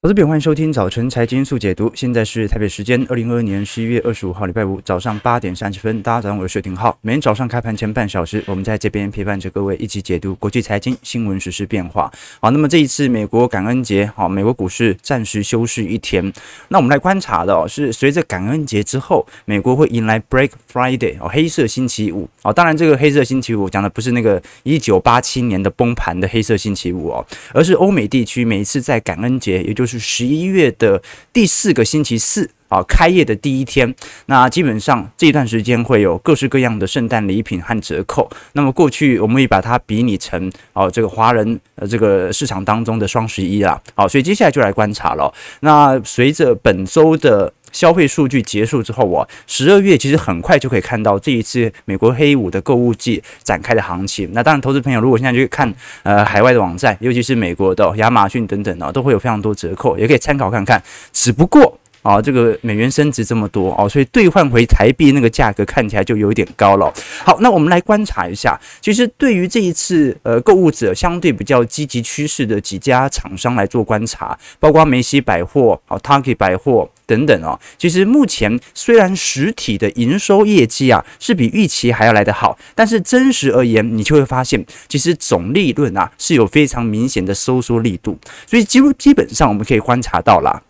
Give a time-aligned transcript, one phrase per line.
[0.00, 1.90] 投资朋友，欢迎收听早晨财经速解读。
[1.92, 6.00] 现在是台北时间二零二二年十一月二十五号礼拜五早上八点三十分。
[6.02, 6.96] 大家早上好，我是薛廷浩。
[7.02, 12.08] 每天早上开盘前半小时，我们在这边陪伴着各位一起解读国际财经新闻、实时变化。
[12.40, 16.32] 好，那么这一次美国感恩节，好，美国股市暂时休市一天。
[16.68, 22.28] 那我们来观察的是，随着感恩节之后，美国会迎来 Black Friday 哦，黑色星期五。
[22.44, 30.68] 哦，当然这个黑色星期五讲的不是那个一九八七年的崩盘的黑色星期五哦，而是欧美地区每一次在感恩节，也就是十一月。
[30.78, 33.92] 的第四个星期四啊，开业的第一天，
[34.26, 38.30] 那基本上这一段时间会有各式各样的圣诞礼品和折扣。
[38.52, 43.80] 那么过去我们也把它比拟成哦，这个华人呃这个市场当中的双十一啦。
[43.94, 45.32] 好，所以接下来就来观察了。
[45.60, 54.30] 那随着本周的消费数据结束之后，我十二月其实很快就可以看到这一次美国黑五的购物季展开的行情。
[54.32, 60.82] 那当然，投资朋友如果现在去看呃海外的网站，尤其是美国的亚马逊等等啊，都会有非常多折扣，也可以参考看看。
[61.12, 66.90] 只不过啊，这个美元升值这么多哦，所以兑换回台币那个价格看起来就有点高了。
[67.22, 76.88] 好，那我们来观察一下，其实对于这一次呃购物者相对比较积极趋势的几家厂商来做观察，包括梅西百货、哦 Target 百货。
[77.08, 90.62] 等等哦，其实目前虽然实体的营收业绩啊是比预期还要来得好，但是真实而言，你就会发现，其实总利润啊是有非常明显的收缩力度，所以基基本上我们可以观察到啦。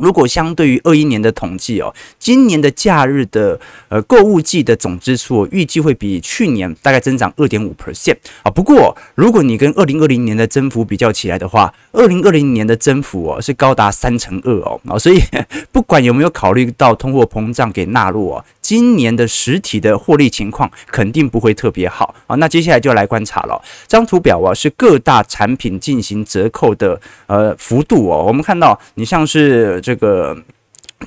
[0.00, 8.50] 如果相对于二一年的统计哦，今年的假日的呃购物季的总支出预计会比去年大概增长二点五 percent 啊。
[8.50, 14.98] 不过如果你跟二零二零年的增幅比较起来的话，二零二零年的增幅哦是高达三成二哦啊。
[14.98, 15.20] 所以
[15.70, 22.34] 不管有没有考虑到通货膨胀给纳入哦，今年的实体的获利情况肯定不会特别好啊。
[22.36, 28.24] 那接下来就来观察了，这张图表啊是各大产品进行折扣的呃幅度哦。
[28.26, 29.78] 我们看到你像是。
[29.90, 30.36] 这个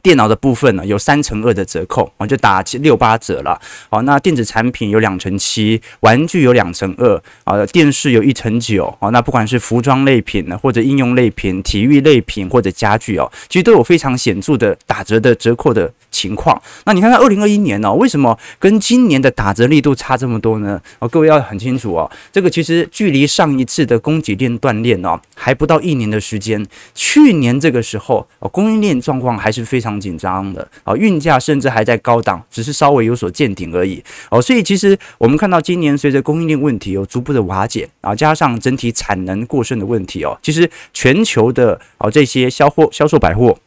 [0.02, 3.58] 电脑的部分呢，有三乘二的折扣，我就打七六八折了。
[3.90, 8.94] 好，那电子产品有两乘七，玩具有两乘二，啊，电视有一乘九。
[9.00, 16.62] 好，那不管是服装类品呢，或者应用类品、体育类品或者家具哦，其实都有非常显著的打折的折扣的情况。
[16.86, 20.80] 那你看看二零二一年呢，为什么跟今年的打折力度差这么多呢？
[21.00, 26.64] 哦，各位要很清楚哦，这个其实距离上一次的供给链断裂哦，还不到一年的时间。
[26.94, 30.04] 去年这个时候，供应链状况还是非常。
[30.04, 34.42] 紧张的啊，运价甚至还在高档，只是稍微有所见顶而已哦。
[34.42, 43.58] 所以其实我们看到今年随着供应链问题有逐步的瓦解啊，加上整体产能过剩的问题哦，其实全球的哦这些销货销售百货。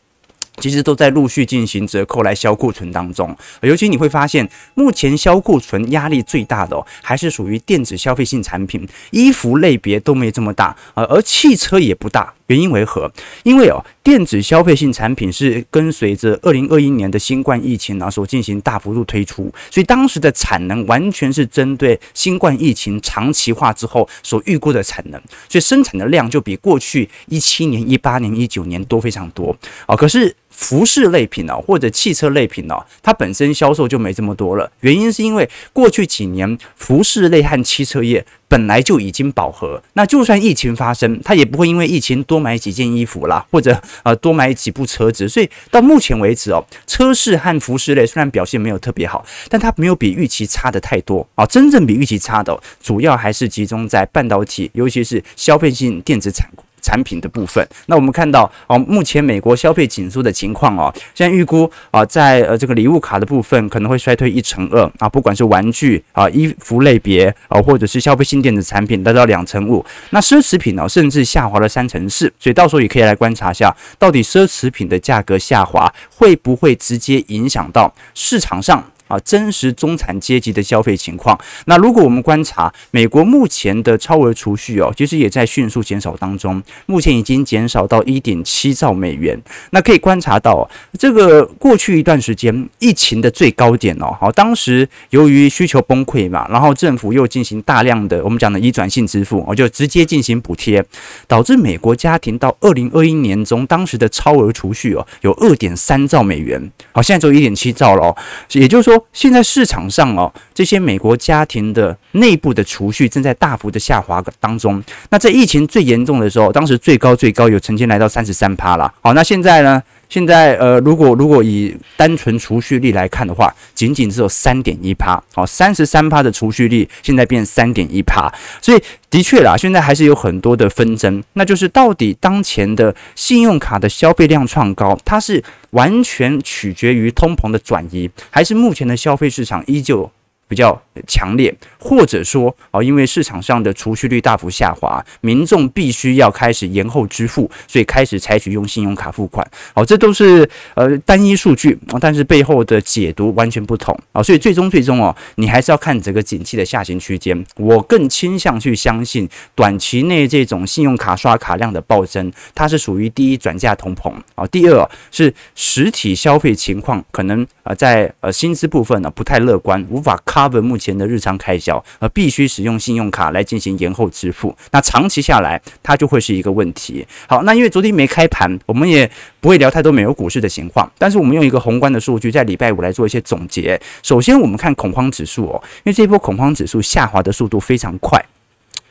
[0.59, 13.11] 其实都在陆续进行折扣来销库存当中，尤其你会发现，目前销库存压力最大的哦，还是属于电子消费性产品，衣服类别都没这么大而，而汽车也不大，原因为何？
[13.43, 30.35] 因为哦，电子消费性产品是跟随着二零二一年的新冠疫情啊所进行大幅度推出，所以当时的产能完全是针对新冠疫情长期化之后所预估的产能，所以生产的量就比过去一七年、一八年、一九年多非常多啊，可是。
[30.49, 34.73] 服饰类品哦，或者汽车类品哦，它本身销售就没这么多了。
[34.81, 45.29] 原因是因为过去几年服饰类和汽车业本来就已经饱和，那就算疫情发生，他也不会因为疫情多买几件衣服啦，或者呃多买几部车子。
[45.29, 51.45] 所以到目前为止哦，车市和服饰类虽然表现没有特别好，但它没有比预期差的太多啊。
[51.47, 56.49] 真正比预期差的，主要还是集中在半导体，尤其是消费性电子产
[56.87, 69.85] 产品的部分，那我们看到哦，目前美国消费紧缩的情况哦，现在预估啊，在呃这个礼物卡的部分可能会衰退一成二啊，不管是玩具啊、衣服类别啊，或者是消费性电子产品，达到两成五。
[70.11, 72.33] 那奢侈品呢，甚至下滑了三成四。
[72.39, 78.85] 所以到时候也可以来观察一下，到底奢侈品的价格下滑会不会直接影响到市场上。
[79.09, 81.39] 啊，真实中产阶级的消费情况。
[81.67, 89.41] 那如果我们观察美国目前的超额储蓄哦，其实也在迅速减少当中，目前已经减少到一点七兆美元。
[89.71, 90.69] 那可以观察到，
[90.99, 100.85] 这个过去一段时间疫情的最高点哦，好，当时由于需求崩溃嘛，然后政府又进行大量的我们讲的移转性支付，我就直接进行补贴，
[101.29, 108.17] 导致美国家庭到二零二一年中当时的超额储蓄哦，有二点三兆美元，好，现在只有一点七兆了哦，
[108.53, 108.96] 也就是说。
[109.13, 114.83] 现在市场上哦，这些美国家庭的内部的储蓄正在大幅的下滑当中。
[115.11, 118.93] 那在疫情最严重的时候，当时最高最高有曾经来到三十三趴了。
[119.01, 128.33] 好，那现在呢，现在呃，如果如果以单纯储蓄率来看的话，仅仅只有三点一趴，好，三十三趴的储蓄率现在变三点一趴，
[128.63, 140.11] 所以的确啦，现在还是有很多的纷争，那就是到底当前的信用卡的消费量创高，它是完全取决于通膨的转移，还是目前的消费市场依旧
[140.47, 149.49] 比较强烈，或者说啊，因为市场上的储蓄率大幅下滑，民众必须要开始延后支付，所以开始采取用信用卡付款。
[149.75, 154.23] 哦，这都是呃单一数据，但是背后的解读完全不同啊。
[154.23, 157.43] 所以最终最终哦，你还是要看整个景气的下行区间。
[157.57, 170.21] 我更倾向去相信短期内这种信用卡刷卡量的暴增，它是属于第一转嫁通膨啊，第二是实体消费情况可能呃在呃薪资部分呢不太乐观，无法。
[170.27, 177.05] cover 目前钱的日常开销，而必须使用信用卡来进行延后支付，那长期下来，它就会是一个问题。
[177.27, 179.11] 好，那因为昨天没开盘，我们也
[179.41, 183.81] 不会聊太多美国股市的情况，但是我们用一个宏观的数据，在礼拜五来做一些总结。
[184.05, 188.25] 首先，我们看恐慌指数哦，因为这波恐慌指数下滑的速度非常快。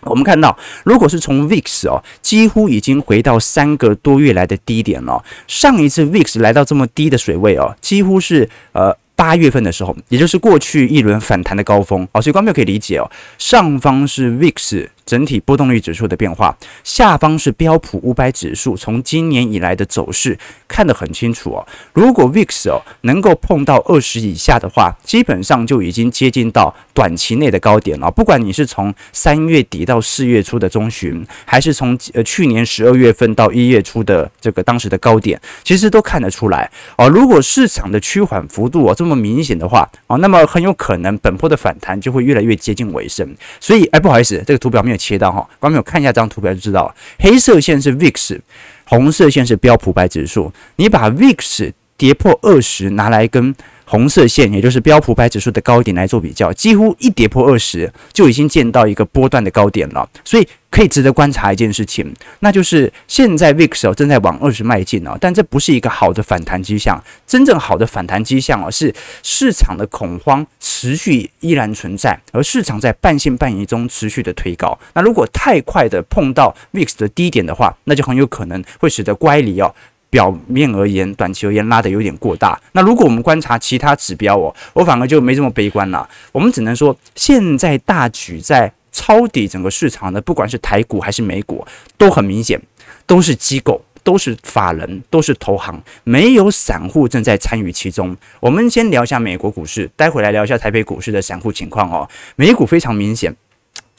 [0.02, 5.24] 我们看到，如果是从 VIX 哦，几乎已经回到三个多月来的低点了。
[5.48, 8.96] 上一次 VIX 来到这么低的水位哦，几乎是呃。
[9.16, 14.88] 八月份的时候，也就是过去一轮反弹的高峰，哦，所以观众可以理解哦，上方是 VIX。
[15.06, 20.38] 整体波动率指数的变化，下方是标普五百指数，从今年以来的走势
[20.68, 21.68] 看得很清楚哦。
[21.94, 28.10] 如果 VIX 哦能够碰到二十以下的话，基本上就已经接近到短期内的高点了。
[28.10, 37.08] 不管你是从三月底到四月初的中旬，还是从呃去年十二月份到一月初的这个当时的高点，其实都看得出来哦。
[37.08, 43.28] 如果市场的趋缓幅度哦这么明显的话哦，那么很有可能本波的反弹就会越来越接近尾声。
[43.60, 46.96] 所以哎，不好意思，这个图表面切到哈，观众朋友看一下这张图表就知道了。
[47.20, 48.40] 黑色线是 VIX，
[48.86, 50.52] 红色线是标普白指数。
[50.76, 60.10] 你把 VIX 跌破二十拿来跟红色线，也就是标普百指数的高点来做比较，几乎一跌破二十，就已经见到一个波段的高点了。
[60.24, 67.02] 所以可以值得观察一件事情，那就是现在 VIX 正在往二十迈进哦，但这不是一个好的反弹迹象。
[67.26, 68.94] 真正好的反弹迹象哦，是
[69.24, 74.78] 市场的恐慌持续依然存在，而市场在半信半疑中持续的推高。
[74.94, 79.74] 那如果太快的碰到 VIX 的低点的话，那就很有可能会使得乖离哦。
[80.16, 82.60] 表面而言，短期而言拉得有点过大。
[82.72, 83.36] 那如果我们观。
[83.42, 85.88] 察其他指标哦，我反而就没这么悲观。
[85.92, 86.10] 了。
[86.32, 91.64] 我们只能说，现在大举在抄底整个市场的，不管是台股还是美股，
[91.96, 92.60] 都很明显，
[93.06, 98.16] 都是机构，都是法人，都是投行，没有散户正在参与其中。
[98.40, 102.10] 我们先聊一下美国股市，待会来聊一下台北股市的散户情况哦。
[102.38, 103.36] 美股非常明显，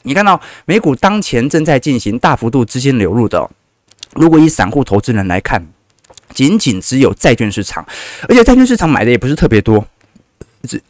[0.01, 3.49] 你看到美股当前正在进行大幅度资金流入的，
[4.15, 5.65] 如果以散户投资人来看。
[6.33, 7.85] 仅仅只有债券市场，
[8.27, 9.85] 而且债券市场买的也不是特别多，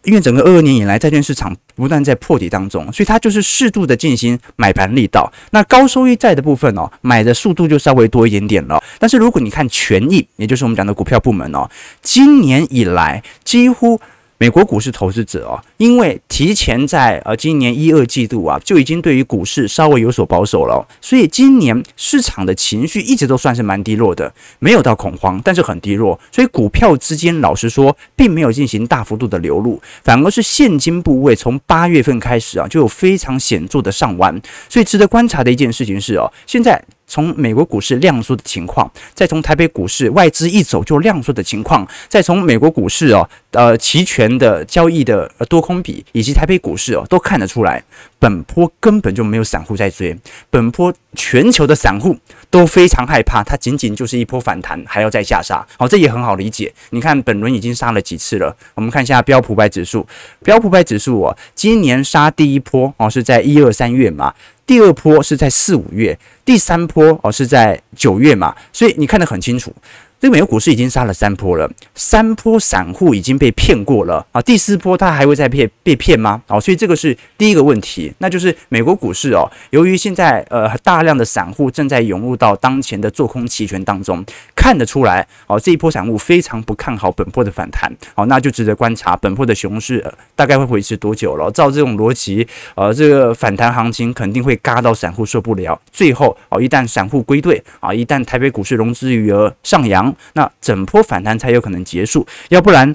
[0.03, 5.31] 因为整个二二年以来债券市场不断在破底当中，所以它就是适度的进行买盘力道。
[5.51, 8.83] 那高收益债的部分哦，买的速度就稍微多一点点了。
[8.99, 11.69] 但是如果你看权益，也就是我们讲的股票部门哦，
[12.01, 13.99] 今年以来几乎。
[14.39, 26.19] 美国股市投资者哦，因为提前在呃今年一二季度啊，就已经对于股市稍微有所保守了，所以今年市场的情绪一直都算是蛮低落的，没有到恐慌，但是很低落。
[26.31, 34.39] 所以股票之间老实说，并没有进行大幅度的流入，反而是现金部位从八月份开始啊，就有非常显著的上弯。
[34.69, 36.79] 所以值得观察的一件事情是哦，现在。
[37.07, 47.81] 从美国股市量缩的情况，再从台北股市外资一走就量缩的情况，再从美国股市哦，呃，期权的交易的多空比，以及台北股市哦，都看得出来，
[48.19, 50.17] 本波根本就没有散户在追，
[50.49, 52.17] 本波全球的散户
[52.49, 55.65] 都非常害怕，它仅仅就是一波反弹，还要再下杀。
[55.77, 56.73] 好，这也很好理解。
[56.89, 60.07] 你看本轮已经杀了几次了，我们看一下标普百指数，
[60.43, 64.33] 标普百指数哦，今年杀第一波哦是在一二三月嘛。
[64.65, 69.73] 第二波是在四五月，第三波哦是在九月嘛，所以你看得很清楚。
[70.19, 74.41] 这个美国股市已经杀了三波了，三波散户已经被骗过了啊！
[74.41, 76.41] 第四波他还会再骗被骗吗？
[76.47, 90.03] 哦，所以这个是第一个问题，那就是美国股市哦，由于现在呃大量的散户正在涌入到当前的做空期权当中，看得出来哦，这一波散户非常不看好本波的反弹，好，那就值得观察本波的熊市
[90.35, 91.51] 大概会维持多久了。
[91.51, 100.06] 照这种逻辑，呃，这个反弹行情肯定会嘎到散户受不了，最后哦，一旦散户归队啊，一旦台北股市融资余额上扬。
[100.33, 102.93] 那整波反弹才有可能结束，要不然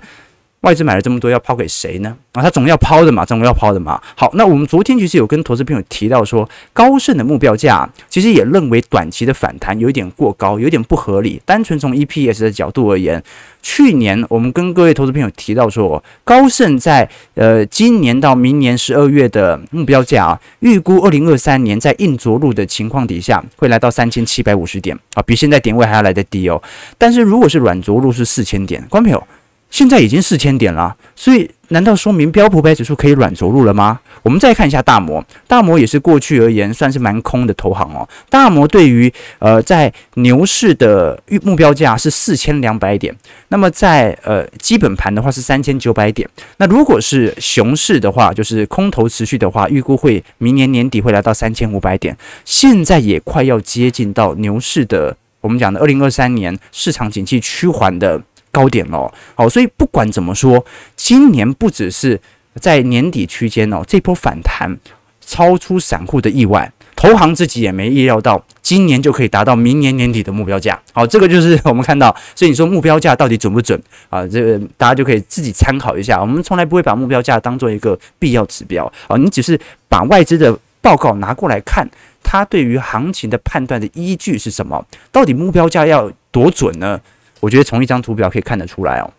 [0.62, 2.16] 外资买了这么多，要抛给谁呢？
[2.32, 4.00] 啊，他总要抛的嘛，总要抛的嘛。
[4.16, 11.42] 好，那我们昨天其实有跟投资朋友提到说，高盛的目标价其实也认为短期的反弹有一点过高，有点不合理。
[11.44, 13.20] 单纯从 EPS 的角度而言，
[13.60, 26.62] 去年我们跟各位投资朋友提到说，高盛在呃今年到明年十二月的目标价啊，预估二零二三年在硬着陆的情况底下会来到三千七百五十点啊，比现在点位还要来得低哦。
[26.96, 29.26] 但是如果是软着陆是四千点，观众朋友。
[29.72, 33.98] 现在已经四千点了，所以难道说明标普百指数可以软着陆了吗？
[34.22, 38.06] 我们再看一下大摩，大摩也是过去而言算是蛮空的投行哦。
[38.28, 43.16] 大摩对于呃在牛市的预目标价是四千两百点，
[43.48, 46.28] 那么在呃基本盘的话是三千九百点。
[46.58, 52.14] 那如果是熊市的话，就是空头持续的话，预估会明年年底会来到三千五百点。
[52.44, 58.20] 现在也快要接近到牛市的，我们讲的二零二三年市场景气趋缓的。
[58.52, 62.20] 高点哦，好，所以不管怎么说，今年不只是
[62.60, 64.78] 在年底区间哦，这波反弹
[65.20, 70.78] 超出散户的意外，投行自己也没意料到，今年就可以达到明年年底的目标价。
[70.92, 73.80] 好，这个就是我们看到，所以你说目标价到底准不准
[74.10, 74.26] 啊？
[74.26, 76.20] 这个大家就可以自己参考一下。
[76.20, 81.88] 我们从来不会把目标价当做一个必要指标啊，你只是把外资的报告拿过来看，
[82.22, 84.84] 它对于行情的判断的依据是什么？
[85.10, 87.00] 到底目标价要多准呢？
[87.42, 89.10] 我觉得从一张图表可以看得出来哦，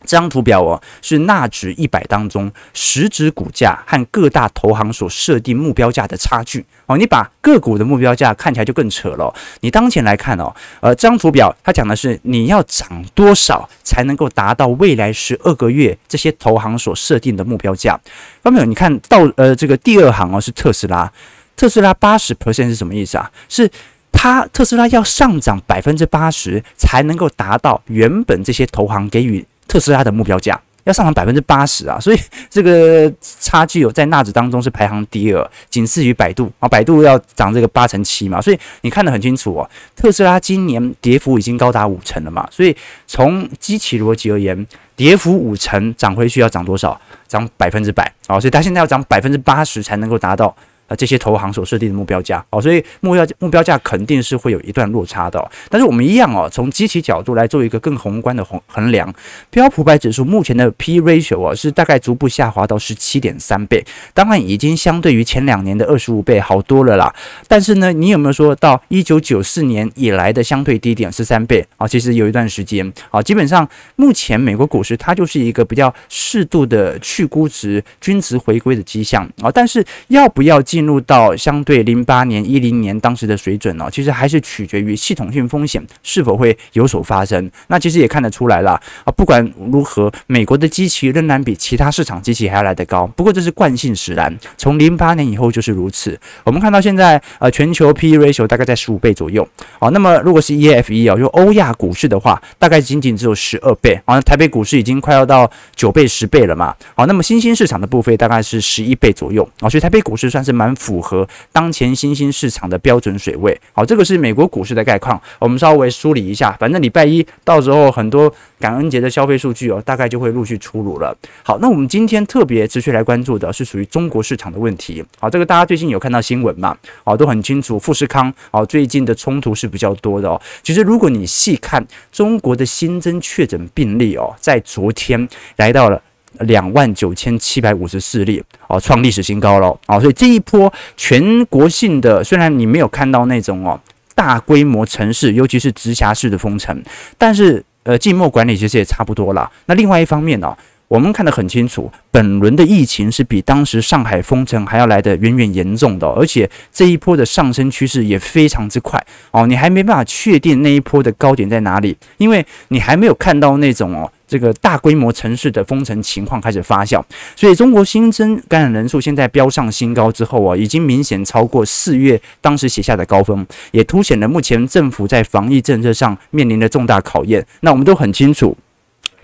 [0.00, 6.98] 这张图表哦是纳指一百当中实质股价和各大投行所设定目标价的差距哦。
[6.98, 9.32] 你把个股的目标价看起来就更扯了。
[9.60, 17.96] 你当前来看哦，呃，这张图表它讲的是你要涨多少才能够达到未来十二个月这些投行所设定的目标价。
[18.42, 18.66] 方没有？
[18.66, 21.12] 你看到呃这个第二行哦是特斯拉，
[21.54, 23.30] 特斯拉八十 percent 是什么意思啊？
[23.48, 23.70] 是。
[24.12, 31.98] 它特斯拉要上涨百分之八十才能够达到原本这些投行给予特斯拉的目标价，要上涨百分之八十啊！
[32.00, 36.68] 所以这个差距有在纳指当中是排行第二，仅次于百度啊。
[36.68, 39.68] 百度要涨这个八成七嘛，所以你看得很清楚哦。
[39.96, 42.76] 特斯拉今年跌幅已经高达五成了嘛，所以
[43.08, 47.00] 从基期逻辑而言，跌幅五成涨回去要涨多少？
[47.26, 48.38] 涨百分之百啊！
[48.38, 50.54] 所以它现在要涨百分之八十才能够达到。
[50.96, 55.50] 这些投行所设定的目标价哦，所以目标目标价肯定是会有一段落差的。
[55.70, 59.12] 但是我们一样哦，从基期角度来做一个更宏观的衡衡量，
[59.50, 67.14] 标普百指数目前的 P ratio 啊是大概逐步下滑到十七点三倍，当然已经相对于前两年的二十五倍好多了啦。
[67.48, 71.88] 但是呢，你有没有说到一九九四年以来的相对低点十三倍啊？
[71.88, 79.50] 其实有一段时间啊，基本上目前美国股市它就是一个比较适度的去估值、均值回归的迹象啊。
[79.50, 80.81] 但是要不要进？
[80.82, 87.48] 进入到相对零八年、一零年当时的水准哦，其实还是取决于系统性风险是否会有所发生。
[87.68, 88.72] 那其实也看得出来了
[89.04, 93.06] 啊，不管如何，美国的机器仍然比其他市场机器还要来得高。
[93.06, 96.18] 不过这是惯性使然，从零八年以后就是如此。
[96.42, 99.48] 我们看到现在呃，全球 PE ratio 大概在十五倍左右
[99.78, 99.88] 啊。
[99.90, 104.20] 那么如果是 EFE 啊，就欧亚股市的话，大概仅仅只有十二倍啊。
[104.22, 106.74] 台北股市已经快要到九倍、十倍了嘛。
[106.96, 109.70] 好，那么新兴市场的部分大概是十一倍左右啊。
[109.70, 110.61] 所以台北股市算是蛮。
[110.62, 113.60] 蛮符合当前新兴市场的标准水位。
[113.72, 115.20] 好，这个是美国股市的概况。
[115.40, 121.12] 我们稍微梳理一下，反正礼拜一到时候很多感恩节的消费数据哦，大概就会陆续出炉了。
[121.42, 125.04] 好，那我们今天特别持续来关注的是属于中国市场的问题。
[125.18, 126.76] 好，这个大家最近有看到新闻嘛？
[127.02, 130.40] 好，都很清楚，富士康哦，最近的冲突是比较多的哦。
[130.62, 136.00] 其实如果你细看中国的新增确诊病例哦，在昨天来到了。
[136.40, 143.78] 两万九千七百五十四例哦，创历史新高了哦，所以这一波全国性的，虽然你没有看到那种哦
[144.14, 146.82] 大规模城市，尤其是直辖市的封城，
[147.16, 149.50] 但是呃静默管理其实也差不多了。
[149.66, 150.56] 那另外一方面呢，
[150.88, 164.10] 我们看得很清楚，本轮的疫情是比当时上海封城还要来得远远严重的，而且这一波的上升趋势也非常之快哦，你还没办法确定那一波的高点在哪里，因为你还没有看到那种哦。
[164.32, 167.02] 这个大规模城市的封城情况开始发酵，
[167.36, 177.46] 所以中国新增感染人数现在飙上新高之后啊，已经明显超过四月当时写下的高峰，也凸显了目前政府在防疫政策上面临的重大考验。
[177.60, 178.56] 那我们都很清楚。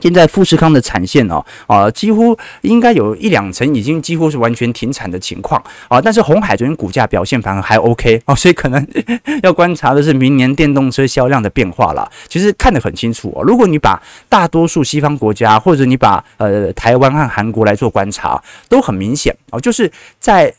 [0.01, 6.01] 现在富士康的产线哦，啊，几乎应该有一两成已经几乎是完全停产的情况啊。
[6.01, 8.87] 但是红海昨天股价表现反而还 OK 哦，所以可能
[9.43, 12.09] 要观察的是明年电动车销量的变化了。
[12.29, 19.91] 其实看得很清楚哦，如果你把大多数西方国家或者你把呃台湾和韩国来做观察，都很明显哦，就是
[20.21, 20.53] 在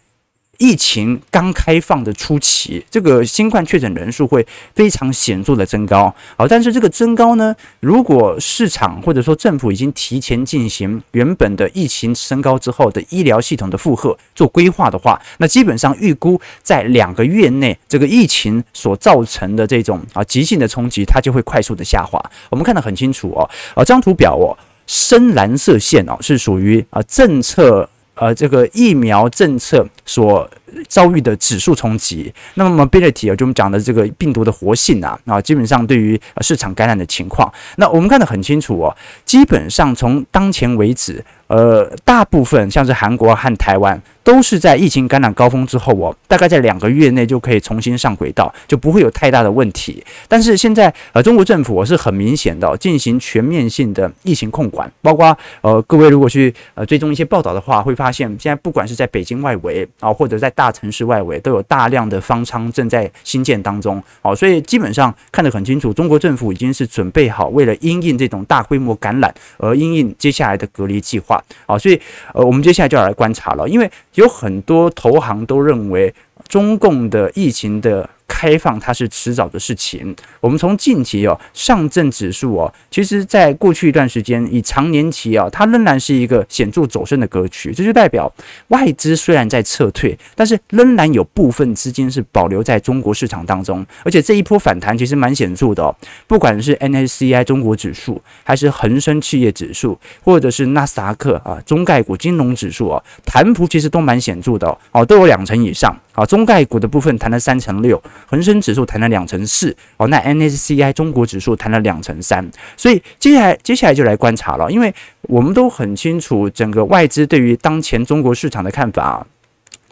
[0.59, 6.13] 疫情刚开放的初期，这个新冠确诊人数会非常显著的增高。
[6.37, 22.21] 好，但是这个增高呢，如果市场或者说政府已经提前进行原本的疫情升高之后的医疗系统的负荷做规划的话，那基本上预估在两个月内，这个疫情所造成的这种啊急性的冲击，它就会快速的下滑。
[22.49, 24.51] 我们看得很清楚哦，啊，这张图表哦，
[24.85, 27.89] 深蓝色线哦是属于啊政策。
[28.19, 30.49] 呃，这个疫苗政策所
[30.87, 38.95] 遭遇的指数冲击，那么 mobility 啊，就我们讲的这个病毒的活性啊，啊，基本上对于市场感染的情况，那我们看得很清楚哦，
[39.25, 41.23] 基本上从当前为止。
[41.49, 50.05] 呃，大部分像是韩国和台湾都是在疫情感染高峰之后哦，大概在两个月内就可以重新上轨道，就不会有太大的问题。
[50.27, 64.03] 但是现在呃，中国政府我是很明显的，进行全面性的疫情控管，包括呃，各位如果去呃追踪一些报道的话，会发现现在不管是在北京外围啊，或者在大城市外围，都有大量的方舱正在新建当中。
[64.21, 71.41] 哦，所以基本上看得很清楚，中国政府已经是准备好为了因应这种大规模感染而因应接下来的隔离计划。
[71.65, 71.97] 好，所以
[72.33, 76.13] 呃，我们接下来就要来观察了，因为有很多投行都认为
[76.49, 78.09] 中共的疫情的。
[78.29, 80.15] 开放它是迟早的事情。
[80.39, 87.73] 我们从近期哦，上证指数哦，其实在过去一段时间，以长年期啊，它仍然是一个显著走升的格局。
[87.73, 88.31] 这就代表
[88.67, 93.85] 外资虽然在撤退，但是仍然有部分资金是保留在中国市场当中。
[94.05, 95.95] 而且这一波反弹其实蛮显著的哦，
[96.27, 105.97] 不管是 n s c i 中国指数，还是恒生企业指数，或者是纳斯达克啊中概股金融指数啊，弹幅其实都蛮显著的哦，都有两成以上。
[106.13, 119.25] 啊，中概股的部分弹了三成六，恒生指数弹了两成四，哦，那 N S C I 中国指数弹了两成三，所以接下来接下来就来观察了，因为我们都很清楚整个外资对于当前中国市场的看法。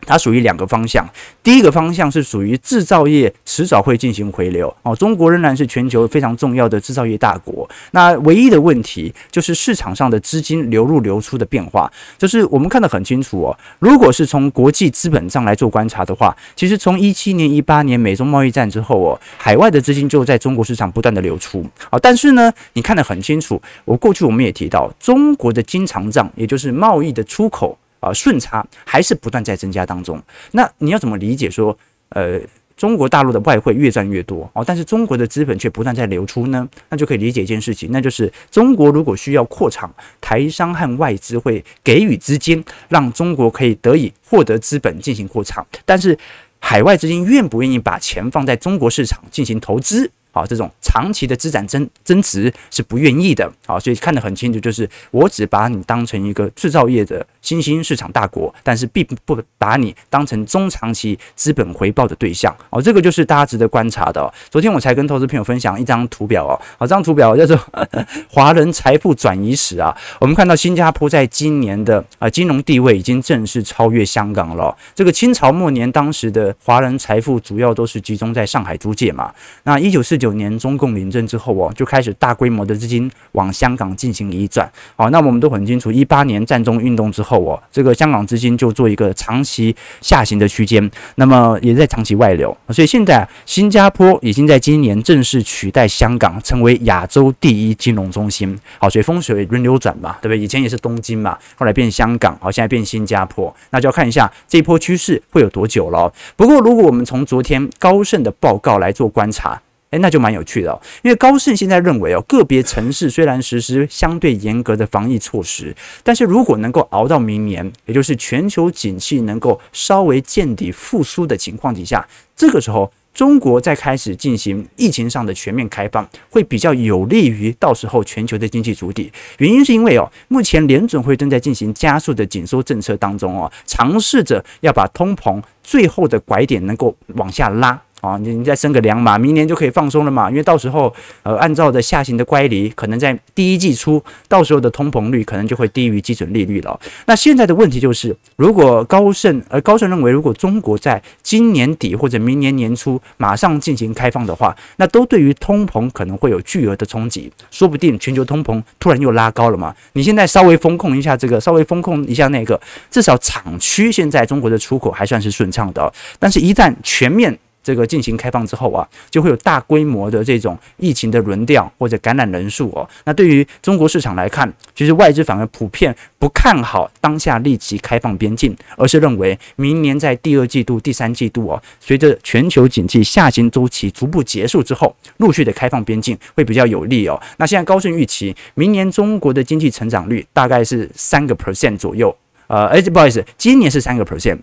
[0.06, 1.08] 它属于两个方向，
[1.44, 7.68] 第一个方向是属于制造业迟早会进行回流哦，中国仍然是全球非常重要的制造业大国。
[7.92, 13.58] 那唯一的问题就是市场上的资金流入流出的变化，就是我们看得很清楚哦。
[13.80, 22.00] 如果是从国际资本账来做观察的话，其实从一七年、一八年美中贸易战之后哦，海外的资金就在中国市场不断的流出啊。
[22.00, 27.78] 但是呢，你看得很清楚，我过去我们也提到，中国的经常账，也就是贸易的出口。
[28.08, 30.22] 啊，顺差还是不断在增加当中。
[30.52, 31.78] 那你要怎么理解说，
[32.10, 32.40] 呃，
[32.76, 36.68] 中国大陆的外汇越赚越多哦，但是中国的资本却不断在流出呢？
[36.90, 45.66] 那就可以理解一件事情，那就是中国如果需要扩厂，台商和外资会给予资金，让中国可以得以获得资本进行扩厂。
[45.86, 46.18] 但是
[46.60, 50.10] 海外资金愿不愿意把钱放在中国市场进行投资？
[50.38, 64.32] 啊，这种长期的资产增增值是不愿意的啊，所以看得很清楚，就是我只把你当成一个制造业的新兴市场大国，但是并不把你当成中长期资本回报的对象哦，这个就是大家值得观察的。
[64.52, 67.60] 昨天我才跟投资朋友分享一张图表哦，好，这张图表叫做
[68.30, 69.96] 华人财富转移史啊。
[70.20, 74.76] 我们看到新加坡在今年的啊金融地位已经正式超越香港了。
[74.94, 79.34] 这个清朝末年当时的华人财富主要都是集中在上海租界嘛。
[79.64, 80.27] 那一九四九。
[80.28, 84.70] 九年中共领政之后哦，就开始大规模的资金往香港进行移转。
[84.98, 92.56] 好，那我们都很清楚，一八年占中运动之后哦，这个香港资金就做一个长期下行的区间，那么也在长期外流。
[92.72, 98.60] 所以现在新加坡已经在今年正式取代香港，成为亚洲第一金融中心。
[98.80, 100.38] 好，所以风水轮流转嘛，对不对？
[100.38, 106.12] 以前也是东京嘛，后来变香港，好，现在变新加坡，那就要看一下这一波趋势会有多久了。
[106.36, 109.62] 不过，如果我们从昨天高盛的报告来做观察。
[109.92, 115.74] 诶，那就蛮有趣的哦，因为高盛现在认为哦，个别城市虽然实施相对严格的防疫措施，
[116.04, 129.12] 但是如果能够熬到明年，也就是全球景气能够稍微见底复苏的情况底下，这个时候中国再开始进行疫情上的全面开放，会比较有利于到时候全球的经济主体。
[129.38, 137.82] 原因是因为哦，目前联准会正在进行加速的紧缩政策当中哦，尝试着要把通膨最后的拐点能够往下拉。
[138.02, 140.30] 啊，你你再升个两码，明年就可以放松了嘛？
[140.30, 146.80] 因为到时候，呃，按照的下行的乖离，可能在第一季初，到时候的通膨率可能就会低于基准利率了。
[147.06, 159.74] 那现在的问题就是，如果高盛，呃，高盛认为，如果中国在今年底或者明年年初马上进行开放的话，那都对于通膨可能会有巨额的冲击，说不定全球通膨突然又拉高了嘛？
[159.94, 162.60] 你现在稍微风控一下这个，稍微风控一下那个，
[162.92, 172.88] 至少厂区现在中国的出口还算是顺畅的，但是一旦全面这个进行开放之后啊，就会有大规模的这种疫情的轮调或者感染人数哦。
[173.04, 187.22] 那对于中国市场来看，其实外资反而普遍不看好当下立即开放边境，而是认为明年在第二季度、第三季度哦，随着全球经济下行周期逐步结束之后，陆续的开放边境会比较有利哦。
[187.36, 192.16] 那现在高盛预期明年中国的经济成长率大概是三个 percent 左右，
[192.48, 194.38] 呃，哎，不好意思，今年是三个 percent。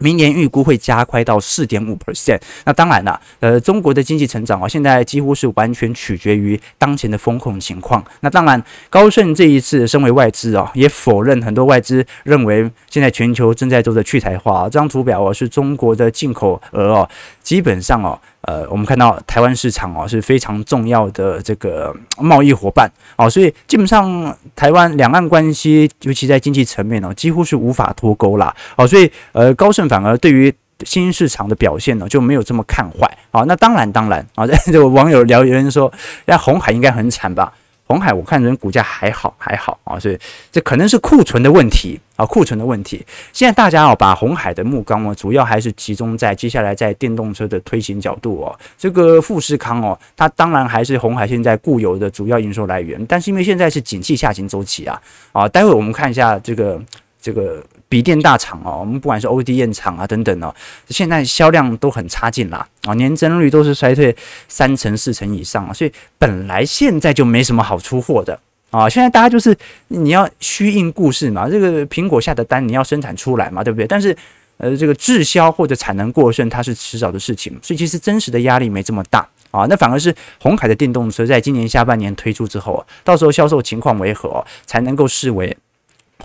[0.00, 2.40] 明年预估会加快到四点五 percent。
[2.64, 8.04] 那当然了，呃，中国的经济成长啊，现在几乎是完全取决于当前的风控情况。
[8.20, 14.64] 那当然，高盛这一次身为外资啊，也否认很多外资认为现在全球正在做的去台化。
[14.64, 17.08] 这张图表啊，是中国的进口额哦，
[17.42, 18.18] 基本上哦。
[18.42, 30.52] 呃，我们看到台湾市场哦是非常重要的这个贸易伙伴哦，所以基本上台湾两岸关系，尤其在经济层面哦，几乎是无法脱钩啦哦，所以呃，高盛反而对于
[30.84, 33.42] 新兴市场的表现呢就没有这么看坏啊。
[33.46, 35.92] 那当然当然啊，这个网友留言说，
[36.24, 37.52] 那红海应该很惨吧？
[37.90, 40.16] 红海我看人股价还好还好啊，所以
[40.52, 43.04] 这可能是库存的问题啊，库存的问题。
[43.32, 48.56] 现在大家哦把红海的目光哦，主要还是集中在接下来在电动车的推行角度哦。
[48.78, 56.80] 这个富士康哦，它当然还是红海现在固有的主要营收来源，但是因为现在是景气下行周期啊啊，待会我们看一下这个。
[57.22, 60.54] 这个笔电大厂哦，我们不管是 ODM 厂啊等等哦，
[60.88, 64.16] 现在销量都很差劲啦啊，年增率都是衰退
[64.48, 68.38] 三成四成以上啊，所以本来现在就没什么好出货的
[68.70, 69.54] 啊，现在大家就是
[69.88, 73.86] 你要虚应故事嘛，这个苹果下的单你要生产出来嘛，对不对？
[73.88, 74.16] 但是
[74.58, 85.56] 呃，这个滞销或者产能过剩，它是迟早的事情，所以其实真实的压力没这么大啊，那反而是鸿海的电动车在今年下半年推出之后，到时候销售情况为何，才能够视为。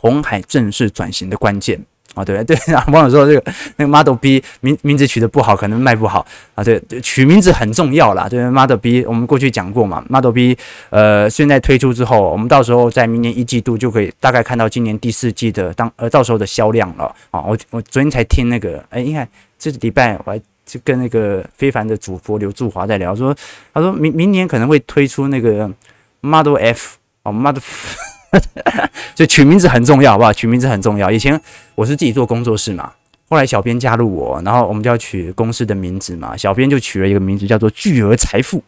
[0.06, 1.84] 红海正式转型的关键。
[2.14, 6.26] 啊，对 对，然后网友说这个那个 Model B 名名字取得不好，可能卖不好。
[6.54, 10.58] 啊，对，取名字很重要啦，对，Model B 我们过去讲过嘛，Model B
[10.92, 17.04] 呃现在推出之后，我们到时候在明年一季度就可以大概看到今年第四季的当呃到时候的销量了。
[17.32, 19.28] 啊，我我昨天才听那个哎，你看
[19.60, 23.36] 这礼拜我还就跟那个非凡的主播刘祝华在聊，说
[23.74, 25.70] 他说明明年可能会推出那个
[26.22, 27.62] Model F 哦，Model。
[29.16, 30.34] 所以取名字很重要，好不好？
[30.34, 31.10] 取名字很重要。
[31.10, 31.40] 以前
[31.76, 32.92] 我是自己做工作室嘛，
[33.30, 36.36] 后来小编加入我，然后我们就要取公司的名字嘛。
[36.36, 38.64] 小编就取了一个名字叫做“巨额财富”。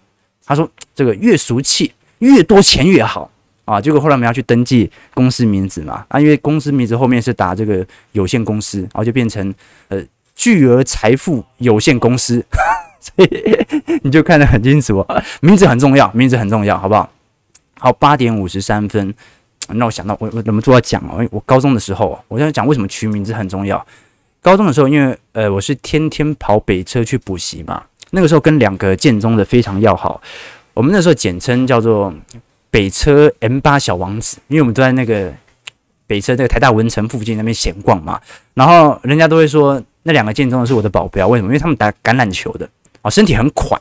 [0.46, 3.30] 他说：“这个越俗气，越多钱越好
[3.66, 9.54] 啊。”结果后来我们要去登记公司名字嘛，啊，因为公司名字后面是打这个有限公司，然后就变成
[9.90, 10.02] 呃
[10.36, 12.44] “巨额财富有限公司”。
[13.00, 13.58] 所以
[14.02, 15.06] 你就看得很清楚，
[15.42, 17.10] 名字很重要，名字很重要，好不好？
[17.80, 19.14] 好，八点五十三分。
[19.74, 21.28] 那我想到我我怎么做要讲哦？
[21.32, 23.86] 我高中的时候，我在讲为什么取名字很重要。
[24.42, 30.22] 高中的时候，因为呃我是天天跑北车去补习嘛，那个时候跟两个建中的非常要好。
[30.74, 32.14] 我们那时候简称叫做
[32.70, 35.34] 北车 M 八小王子，因为我们都在那个
[36.06, 38.22] 北车那个台大文成附近那边闲逛嘛。
[38.54, 41.48] 然后人家都会说那两个建中的是我的保镖，为什么？
[41.50, 42.70] 因为他们打橄榄球的
[43.02, 43.78] 哦，身体很快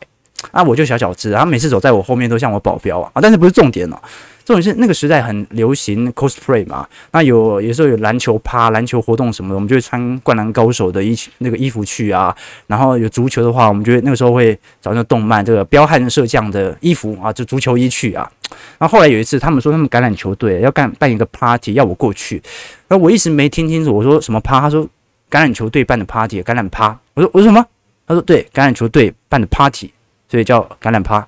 [0.51, 3.97] 啊，我就小小只，然后每次走在我后面都像我保镖啊，但是不是重点哦。
[4.45, 12.33] 重点是那个时代很流行 cosplay 嘛，那有有时候有篮球趴、篮球活动什么的，我们就会穿灌篮高手的衣那个衣服去啊。
[12.69, 18.31] 然后有足球的话，我们就会那个时候会找那个动漫这个彪悍的射将的衣服啊，就足球衣去啊。
[18.79, 22.41] 然后后来有一次，他们说他们橄榄球队要干办一个 party，要我过去，
[22.87, 24.61] 然后我一直没听清楚，我说什么趴？
[24.61, 24.85] 他说
[25.29, 26.97] 橄榄球队办的 party，橄榄趴。
[27.15, 27.67] 我说我说什么？
[28.07, 29.93] 他说对，橄榄球队办的 party，
[30.29, 31.27] 所以叫橄榄趴。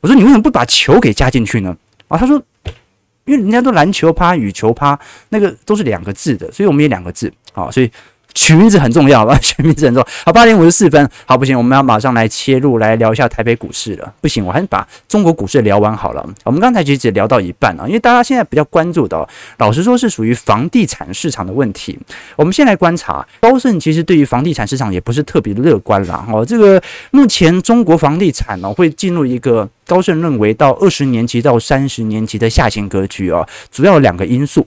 [0.00, 1.76] 我说你为什么不把球给加进去呢？
[2.08, 2.42] 啊，他说。
[3.24, 7.92] 因为人家都篮球趴、羽球趴，那个都是两个字的，所以我们也两个字，啊，所以
[8.38, 9.36] 取名字很重要吧？
[9.42, 10.08] 取名字很重要。
[10.24, 14.14] 好，八点五十四分，好，不行，我们要马上来切入来聊一下台北股市了。
[14.20, 16.24] 不行，我还是把中国股市聊完好了。
[16.44, 21.98] 我们刚才其实只聊到一半啊，因为大家现在比较关注的，老实说是属于房地产市场的问题。
[22.36, 26.24] 我们先来观察，高盛其实对于房地产市场也不是特别乐观啦。
[26.32, 29.68] 哦，这个目前中国房地产呢会进入一个。
[29.88, 34.66] 高盛认为，到二十年期到三十年期的下行格局啊，主要有两个因素。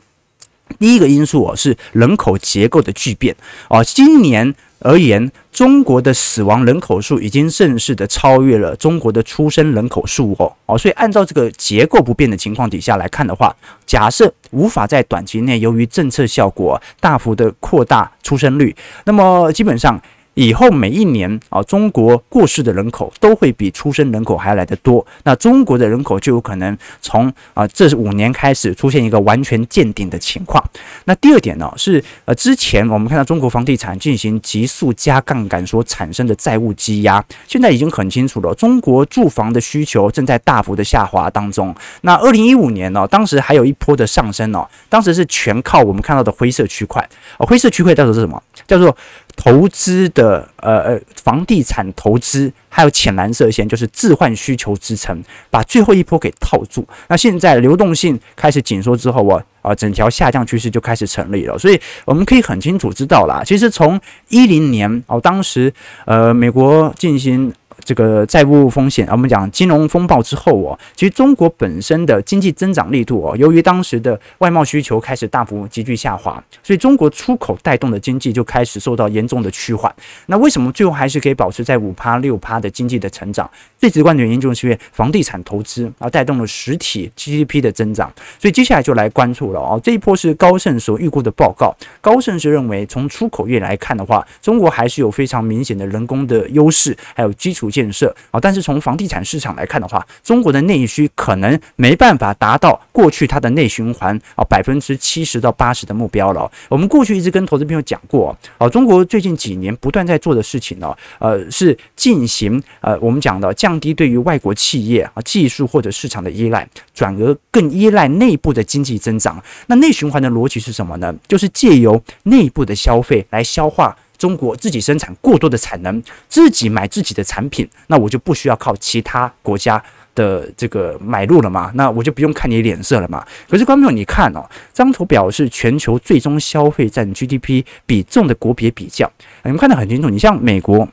[0.80, 3.36] 第一个因素哦是人口结构的巨变
[3.68, 13.56] 啊，今年而言，中国的死亡人口数已经正式的超越了中国的出生人口数哦哦，所以按照这个结构不变的情况底下来看的话，
[13.86, 20.02] 假设无法在短期内由于政策效果大幅的扩大出生率，那么基本上。
[20.36, 30.64] 以后每一年啊，中国过世的人口都会比出生人口还要来得多，那中国的人口就有可能从啊这五年开始出现一个完全见顶的情况。
[31.06, 41.76] 那第二点呢，是呃之前我们看到中国房地产进行急速加杠杆所产生的债务积压，现在已经很清楚了，中国住房的需求正在大幅的下滑当中。
[42.02, 47.02] 那二零一五年呢，当时还有一波的上升哦，当时是全靠我们看到的灰色区块
[47.38, 48.42] 啊，灰色区块叫做是什么？
[48.66, 48.96] 叫做
[49.36, 56.88] 投资的呃呃房地产投资，还有浅蓝色线就是置换需求支撑，把最后一波给套住。
[57.08, 61.58] 那现在流动性开始紧缩之后啊啊，整条下降趋势就开始成立了。
[61.58, 65.74] 所以我们可以很清楚知道啦，其实从一零年哦，当时
[66.06, 67.54] 呃美国进行。
[67.84, 79.94] 这个债务风险啊，我们讲金融风暴之后哦，其实中国本身的经济增长力度哦，由于当时的外贸需求开始大幅急剧下滑，所以中国出口带动的经济就开始受到严重的趋缓。
[80.28, 83.50] 那为什么最后还是可以保持在五趴六趴的经济的成长？
[83.80, 88.14] 最直观的原因就是因为房地产投资啊带动了实体 GDP 的增长。
[88.38, 91.76] 所以接下来就来关注了哦，这一波是高盛所预估的报告。
[92.00, 97.71] 高盛是认为从出口业来看的话，中国还是有非常明显的人工的优势，还有基础。
[97.72, 106.52] 建设啊，但是从房地产市场来看的话，中国的内需可能没办法达到过去它的内循环啊百分之七十到八十的目标了。
[106.68, 119.42] 我们过去一直跟投资朋友讲过啊，中国最近几年不断在做的事情呢，呃，是进行呃我们讲的降低对于外国企业啊技术或者市场的依赖，转而更依赖内部的经济增长。
[119.68, 121.16] 那内循环的逻辑是什么呢？
[121.28, 123.96] 就是借由内部的消费来消化。
[124.22, 131.72] 中国自己生产过多的产能，自己买自己的产品，那我就不需要靠其他国家的这个买入了嘛？
[131.74, 133.26] 那我就不用看你脸色了嘛？
[133.50, 139.12] 可是观众，你看哦，张图表示全球最终消费占 GDP 比重的国别比较，
[139.44, 140.08] 你们看得很清楚。
[140.08, 140.88] 你像美国。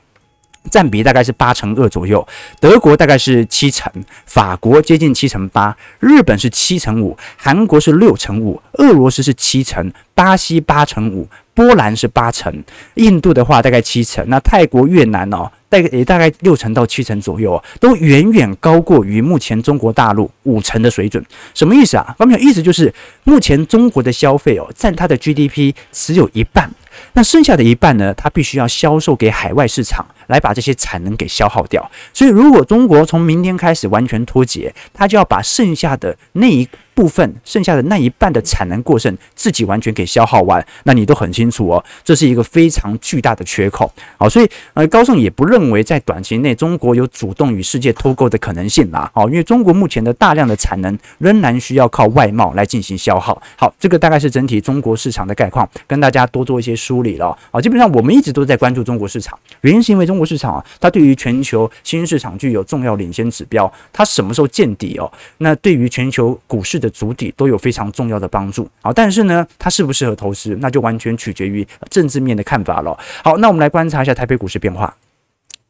[0.70, 2.26] 占比大概是八成二左右，
[2.60, 3.90] 德国大概是七成，
[4.26, 11.26] 法国接近七成八，日本是七成五，韩国是六成五，俄罗斯是七成，巴西八成五，
[11.58, 12.62] 波兰是八成，
[12.94, 21.20] 印度的话大概七成，那泰国、越南哦，大概也大概六成到七成左右，都远远高过于目前中国大陆五成的水准。
[21.54, 22.14] 什么意思啊？
[22.16, 22.94] 方面意思就是
[23.24, 26.70] 目前中国的消费哦，占它的 GDP 只有一半。
[27.14, 31.90] 那剩下的一半呢，它必须要销售给海外市场，来把这些产能给消耗掉。
[32.14, 36.68] 所以，如果中国从明天开始完全脱节，它就要把剩下的那一
[36.98, 43.88] 部分剩下的那一半的产能过剩，自己完全给消耗完，那你都很清楚哦，这是一个非常巨大的缺口。
[44.16, 49.08] 好，所以呃，高盛也不认为在短期内中国有主动与世界脱钩的可能性啦。
[49.14, 53.40] 好，因为中国目前的大量的产能仍然需要靠外贸来进行消耗。
[53.56, 57.38] 好，这个大概是整体中国市场的概况，跟大家多做一些梳理了。
[57.52, 65.08] 好，基本上我们一直都在关注中国市场，原因是因为中国市场啊，它对于全球新兴市场具有重要领先指标，它什么时候见底哦？
[65.38, 72.98] 那对于全球股市的主体都有非常重要的帮助，好，但是呢，它适不适合投资，那就完全取决于政治面的看法了。
[73.22, 74.94] 好，那我们来观察一下台北股市变化。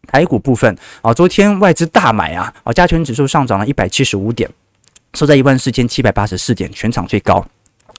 [0.07, 4.49] 台股部分啊，昨天外资大买啊，啊，加权指数上涨了一百七十五点，
[5.15, 7.45] 收在一万四千七百八十四点，全场最高。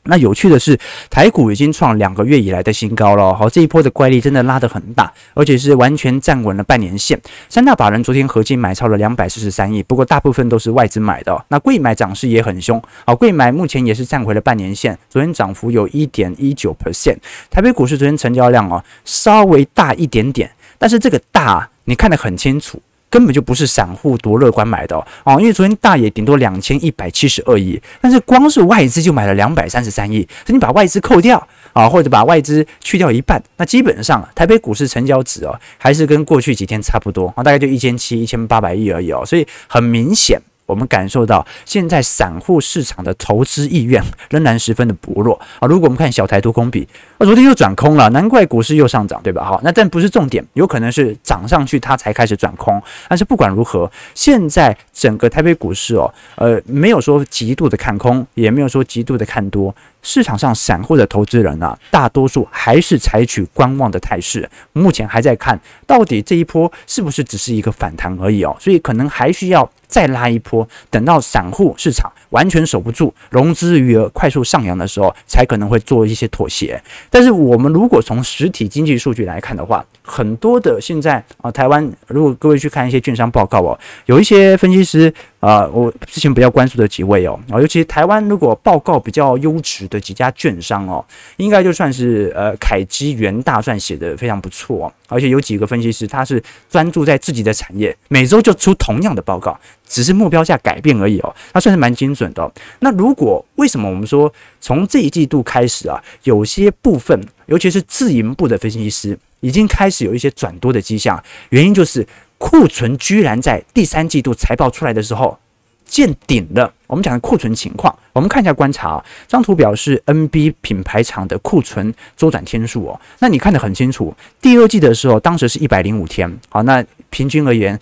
[0.04, 0.78] 那有趣的是，
[1.10, 3.34] 台股已经创两个月以来的新高了。
[3.34, 7.20] 好，这一波的怪力真的拉得很大，而且是完全站稳了半年线。
[7.50, 11.46] 三大法人昨天合计买超了两百四十三亿，不过大部分都是外资买的。
[11.50, 17.18] 那贵买涨势也很凶，好，贵买目前也是站回了半年线，昨天涨幅有一点一九 percent。
[17.52, 22.82] 台北股市昨天成交量哦稍微大一点点，但是这个大你看得很清楚。
[23.10, 40.39] 根本就不是散户多乐观买的哦，因为昨天大也顶多两千一百七十二亿，但是光是外资就买了两百三十三亿，所以你把外资扣掉啊，或者把外资去掉一半，那基本上台北股市成交值哦，还是跟过去几天差不多啊，大概就一千七、一千八百亿而已哦，所以很明显。
[40.69, 45.67] 我们感受到现在散户市场的投资意愿仍然十分的薄弱啊！
[45.67, 49.43] 如果我们看小台多空比，啊，昨天又转空了，难怪股市又上涨，对吧？
[49.43, 52.79] 好，那但不是重点，有可能是涨上去它才开始转空。
[53.08, 59.75] 但是不管如何，现在整个台北股市哦，呃，没有说极度的看空，也没有说极度的看多。
[60.02, 76.82] 市场上散户的投资人啊，大多数还是采取观望的态势，目前还在看到底这一波是不是只是一个反弹而已哦，所以可能还需要再拉一波，等到散户市场完全守不住，融资余额快速上扬的时候，才可能会做一些妥协。
[77.10, 91.06] 但是我们如果从实体经济数据来看的话，很多的现在啊，台湾如果各位去看一些券商报告哦，有一些分析师啊，我之前比较关注的几位哦，啊，尤其台湾如果报告比较优质的几家券商哦，
[91.38, 102.52] 应该就算是呃凯基、元大算写的非常不错哦，而且有几个分析师他是专注在自己的产业，每周就出同样的报告，只是目标价改变而已哦，他算是蛮精准的。
[102.80, 112.06] 那如果为什么我们说从这一季度开始啊，有些部分，尤其是自营部的分析师，已经开始有一些转多的迹象，原因就是
[112.38, 115.38] 库存居然在第三季度财报出来的时候
[115.86, 116.73] 见顶了。
[116.88, 122.99] 我们讲的库存情况，我们看一下观察啊，这张图表是 NB 品牌厂的库存周转天数哦。
[123.19, 127.80] 那你看得很清楚，第二季的时候，当时是一百零五天，好，那平均而言，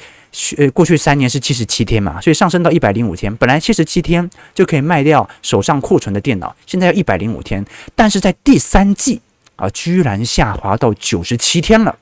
[0.58, 3.34] 呃，过去三年是七十七天嘛，所以上升到一百零五天。
[3.38, 7.66] 本来七十七天就可以卖掉手上库存的电脑，现在要一百零五天，
[7.96, 9.22] 但是在第三季。
[9.58, 11.94] 啊，居然下滑到九十七天了。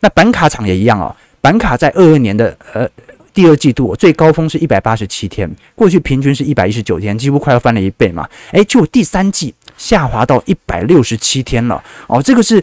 [0.00, 2.86] 那板卡厂也一样哦，板卡在二二年的呃
[3.32, 8.28] 第二季度最高峰是一百八十七天，过去平均是一百一十九天，几乎快要翻了一倍嘛。
[8.52, 11.82] 诶，就第三季下滑到一百六十七天了。
[12.06, 12.62] 哦，这个是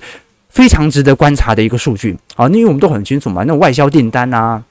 [0.49, 2.17] 非常值得观察的一个数据。
[2.35, 4.63] 啊，因为我们都很清楚嘛，那外销订单啊。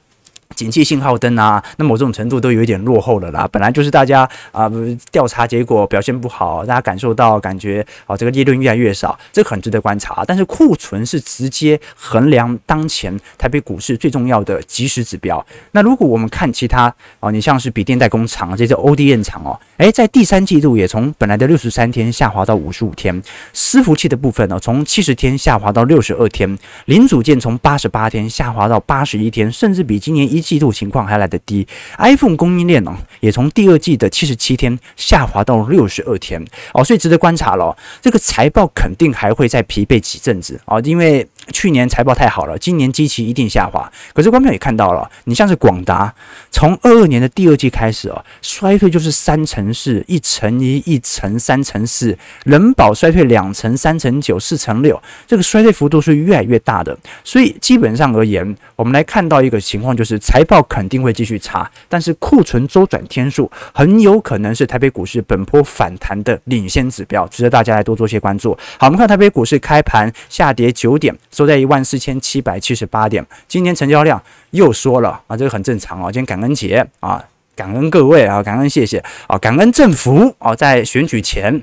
[0.57, 3.49] 景气信号灯啊，那么某种程度都有一点落后了啦。
[3.51, 4.71] 本来就是大家啊，
[5.11, 10.25] 调查结果表现不好，大家感受到感觉啊，这个利润越来越少，这很值得观察。
[10.27, 15.45] 但是库存是直接衡量当前台北股市最重要的即时指标。
[15.73, 23.23] 那如果我们看其他啊，你像是笔电代工厂这些 ODM 厂哦，诶，在第三季度也从本来的六十三天下滑到五十五天，
[23.55, 31.67] 伺服器的部分呢，从七十天下滑到六十二天，零组件从八十八天下滑到八十一天，甚至比今年一季度情况还来得低
[31.99, 37.77] ，iPhone 供应链呢，也从第二季的七十七天下滑到六十二天哦，所以值得观察了。
[38.01, 41.27] 这个财报肯定还会再疲惫几阵子啊，因为。
[41.51, 43.91] 去年财报太好了，今年基期一定下滑。
[44.15, 46.13] 可是观众也看到了，你像是广达，
[46.51, 56.97] 从二二年的第二季开始哦，衰退就是三成四、一乘一、一乘三成四，人保衰退两成、三成九、四成六，这个衰退幅度是越来越大的。
[57.25, 68.57] 所以基本上而言，我们来看到一个情况，就是财报肯定会继续差，但是库存周转天数很有可能是台北股市本波反弹的领先指标，值得大家来多做些关注。
[68.79, 71.15] 好，我们看台北股市开盘下跌九点。
[71.41, 76.13] 收在一万四千七百七十八点，今天成交量又说了啊，这个很正常哦。
[76.13, 77.25] 今天感恩节啊，
[77.57, 81.63] 感恩各位啊，感恩谢谢啊，感恩政府啊，在选举前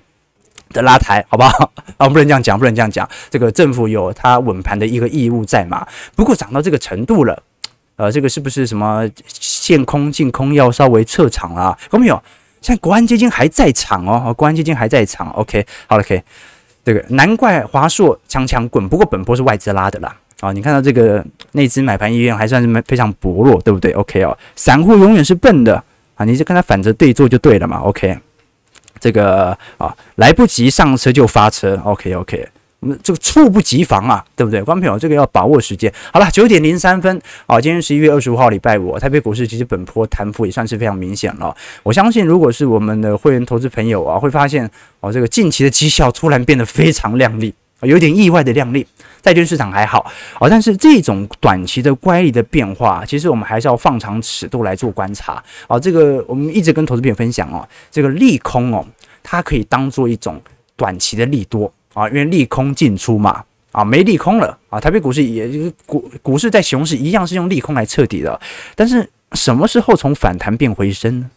[0.70, 1.72] 的拉抬，好不好？
[1.98, 5.86] 啊，不能这样讲，不能这样讲，这个政府有它稳盘的一个义务在嘛。
[6.16, 7.44] 不过涨到这个程度了，
[7.98, 11.78] 呃，这个是不是什么限空净空要稍微撤场啊？
[11.92, 12.20] 有没有？
[12.62, 15.30] 现在国安基金还在场哦，国安基金还在场。
[15.34, 16.22] OK，好了，可以。
[16.88, 20.16] 这个难怪华硕强强滚，不过本波是外资拉的啦。
[20.40, 21.22] 啊，你看到这个
[21.52, 25.84] 内资买盘意愿还算是非常薄弱，对不对？OK 哦，散户永远是笨的
[26.16, 27.80] 啊，你就跟他反着对做就对了嘛。
[27.80, 28.18] OK，
[29.02, 31.78] 这个啊来不及上车就发车。
[31.84, 32.48] OK OK。
[32.80, 34.62] 我们这个猝不及防啊，对不对？
[34.62, 35.92] 观众朋友，这个要把握时间。
[36.14, 41.56] 好了，九点零三分啊，今天十一月二十五号，礼拜五，台北股市其实本波弹幅也算是非常明显了。
[41.82, 48.86] 我相信，如果是我们的会员投资朋友啊，会发现哦，这个近期的绩效突然变得非常亮丽，有点意外的亮丽。
[49.24, 50.06] 债券市场还好
[50.40, 55.80] 啊，但是这种短期的乖离的变化，其实我们还是要放长尺度来做观察啊。
[55.80, 58.86] 这个我们一直跟投资朋友分享哦，这个利空哦，
[59.24, 60.40] 它可以当做一种
[60.76, 61.74] 短期的利多。
[61.98, 68.40] 啊，因为利空进出嘛，啊，没利空了啊，台北股市也就是股股市在熊市一样是用利空来彻底的，
[68.76, 71.30] 但是什么时候从反弹变回升呢？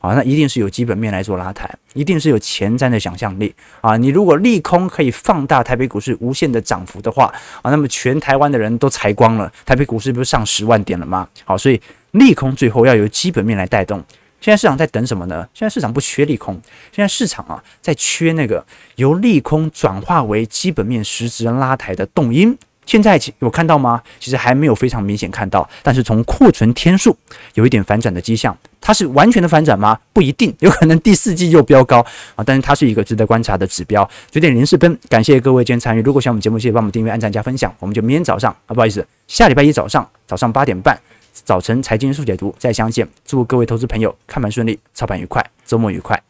[0.00, 3.96] 啊，那一定是有基本面来做拉抬，一定是有前瞻的想象力啊。
[3.96, 11.28] 你如果利空可以放大台北股市无限的涨幅的话啊，那么全台湾的人都裁光了，台北股市不是上十万点了吗？
[11.44, 14.02] 好，所以利空最后要由基本面来带动。
[14.40, 15.46] 现在市场在等什么呢？
[15.52, 16.60] 现在市场不缺利空，
[16.92, 18.64] 现在市场啊在缺那个
[18.96, 22.56] 由利空转化为基本面实质拉抬的动因。
[22.86, 24.02] 现在有看到吗？
[24.18, 27.14] 其实还没有非常明显看到，但是从库存天数
[27.52, 28.56] 有一点反转的迹象。
[28.80, 29.98] 它是完全的反转吗？
[30.14, 31.98] 不一定，有可能第四季又飙高
[32.34, 32.42] 啊！
[32.46, 34.08] 但是它是一个值得观察的指标。
[34.30, 36.00] 九点零四分，感谢各位今天参与。
[36.00, 37.70] 如果喜欢我们节目，记得帮我们订阅、按赞、加分享。
[37.78, 40.98] 我们就明天早上啊，不好意思，下礼拜一早上早上八点半。
[41.44, 46.27] 早晨财经速解读再相见，祝各位投资朋友看盘顺利，操盘愉快，周末愉快。